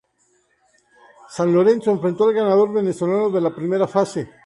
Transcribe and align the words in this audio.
San 1.29 1.53
Lorenzo 1.53 1.91
enfrentó 1.91 2.23
al 2.27 2.33
ganador 2.33 2.73
venezolano 2.73 3.29
de 3.29 3.39
la 3.39 3.53
primera 3.55 3.87
fase. 3.87 4.27